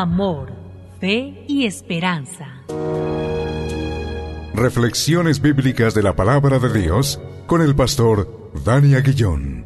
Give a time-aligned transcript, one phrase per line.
[0.00, 0.50] amor,
[0.98, 2.64] fe y esperanza.
[4.52, 9.64] Reflexiones bíblicas de la palabra de Dios con el pastor Dani Aguillón.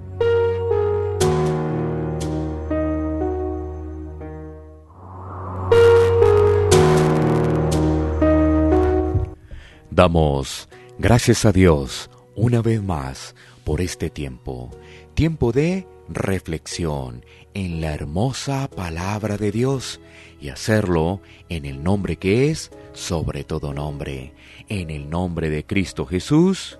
[9.90, 10.69] Damos
[10.99, 13.35] gracias a Dios una vez más
[13.65, 14.71] por este tiempo,
[15.19, 20.01] tiempo de reflexión en la hermosa palabra de Dios
[20.41, 24.33] y hacerlo en el nombre que es sobre todo nombre,
[24.69, 26.79] en el nombre de Cristo Jesús,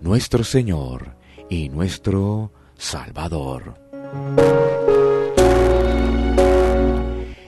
[0.00, 1.14] nuestro Señor
[1.50, 3.74] y nuestro Salvador.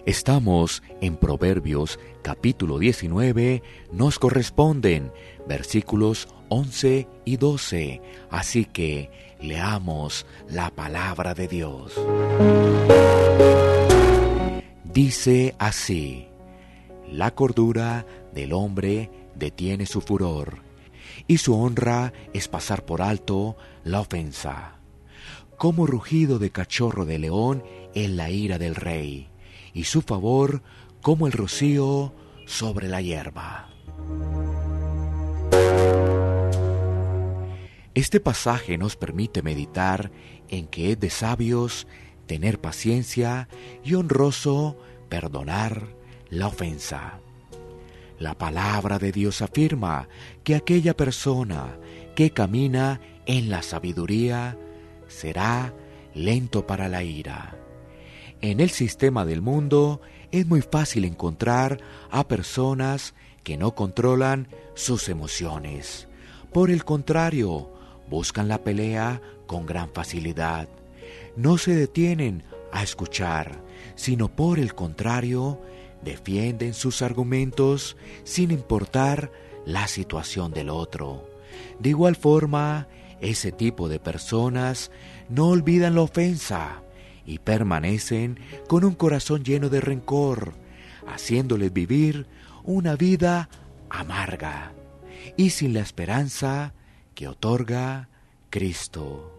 [0.07, 3.61] Estamos en Proverbios capítulo 19,
[3.91, 5.11] nos corresponden
[5.49, 11.93] versículos 11 y 12, así que leamos la palabra de Dios.
[14.85, 16.29] Dice así,
[17.11, 20.59] la cordura del hombre detiene su furor,
[21.27, 24.79] y su honra es pasar por alto la ofensa.
[25.57, 27.65] Como rugido de cachorro de león
[27.97, 29.31] en la ira del rey
[29.77, 30.63] y su favor
[31.03, 32.15] como el rocío
[32.47, 33.69] sobre la hierba.
[37.95, 40.11] Este pasaje nos permite meditar
[40.49, 41.87] en que es de sabios
[42.27, 43.49] tener paciencia
[43.85, 44.79] y honroso
[45.11, 45.89] perdonar
[46.31, 47.21] la ofensa.
[48.19, 50.09] La palabra de Dios afirma
[50.43, 51.77] que aquella persona
[52.15, 54.57] que camina en la sabiduría
[55.07, 55.75] será
[56.15, 57.66] lento para la ira
[58.41, 65.09] en el sistema del mundo es muy fácil encontrar a personas que no controlan sus
[65.09, 66.09] emociones.
[66.53, 67.73] Por el contrario,
[68.09, 70.69] buscan la pelea con gran facilidad.
[71.37, 73.63] No se detienen a escuchar,
[73.95, 75.61] sino por el contrario,
[76.03, 79.31] defienden sus argumentos sin importar
[79.65, 81.29] la situación del otro.
[81.79, 82.89] De igual forma,
[83.21, 84.91] ese tipo de personas
[85.29, 86.83] no olvidan la ofensa,
[87.27, 88.39] y permanecen
[88.69, 90.55] con un corazón lleno de rencor,
[91.07, 92.27] haciéndoles vivir
[92.65, 93.49] una vida
[93.91, 94.73] amarga
[95.37, 96.73] y sin la esperanza
[97.15, 98.09] que otorga
[98.51, 99.33] Cristo.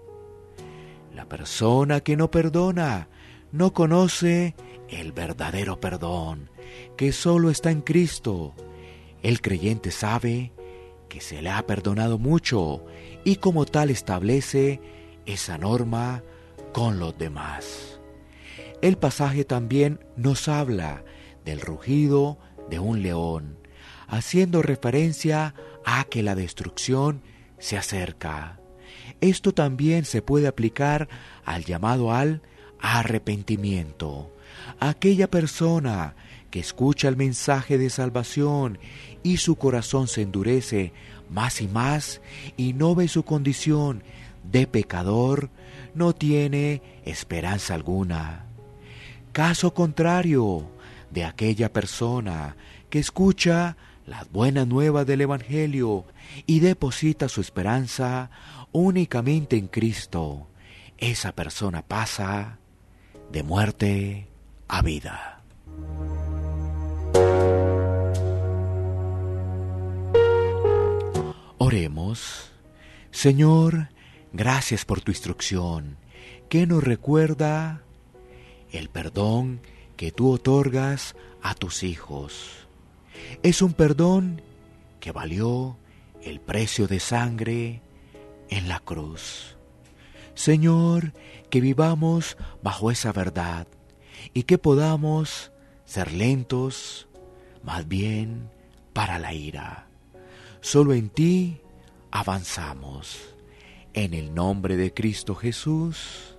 [1.15, 3.07] La persona que no perdona
[3.51, 4.55] no conoce
[4.89, 6.49] el verdadero perdón,
[6.95, 8.53] que solo está en Cristo.
[9.23, 10.51] El creyente sabe
[11.09, 12.85] que se le ha perdonado mucho
[13.23, 14.81] y como tal establece
[15.25, 16.23] esa norma
[16.77, 17.99] con los demás.
[18.83, 21.03] El pasaje también nos habla
[21.43, 22.38] del rugido
[22.69, 23.57] de un león,
[24.07, 27.23] haciendo referencia a que la destrucción
[27.57, 28.59] se acerca.
[29.21, 31.09] Esto también se puede aplicar
[31.45, 32.43] al llamado al
[32.79, 34.31] arrepentimiento.
[34.79, 36.15] Aquella persona
[36.51, 38.77] que escucha el mensaje de salvación
[39.23, 40.94] y su corazón se endurece
[41.27, 42.21] más y más
[42.55, 44.03] y no ve su condición
[44.51, 45.49] de pecador,
[45.93, 48.45] no tiene esperanza alguna.
[49.31, 50.69] Caso contrario
[51.11, 52.55] de aquella persona
[52.89, 56.05] que escucha las buenas nuevas del Evangelio
[56.45, 58.29] y deposita su esperanza
[58.71, 60.47] únicamente en Cristo,
[60.97, 62.57] esa persona pasa
[63.31, 64.27] de muerte
[64.67, 65.41] a vida.
[71.57, 72.51] Oremos,
[73.11, 73.89] Señor,
[74.37, 75.97] Gracias por tu instrucción,
[76.47, 77.81] que nos recuerda
[78.71, 79.61] el perdón
[79.95, 82.67] que tú otorgas a tus hijos.
[83.41, 84.43] Es un perdón
[84.99, 85.79] que valió
[86.21, 87.81] el precio de sangre
[88.49, 89.57] en la cruz.
[90.35, 91.13] Señor,
[91.49, 93.67] que vivamos bajo esa verdad
[94.35, 95.51] y que podamos
[95.83, 97.07] ser lentos,
[97.63, 98.51] más bien
[98.93, 99.87] para la ira.
[100.61, 101.59] Solo en ti
[102.11, 103.36] avanzamos.
[103.97, 106.35] En el nombre de Cristo Jesús.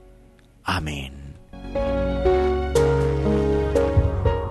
[0.62, 1.34] Amén.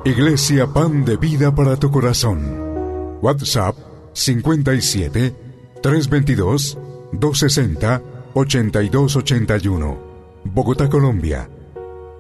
[0.04, 3.18] Iglesia Pan de Vida para tu Corazón.
[3.21, 3.77] WhatsApp
[4.12, 5.33] 57
[5.81, 6.77] 322
[7.13, 8.01] 260
[8.33, 9.98] 8281.
[10.44, 11.50] Bogotá, Colombia.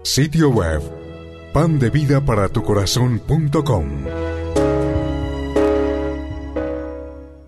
[0.03, 0.81] Sitio web
[1.51, 4.26] pandevidaparatucorazón.com.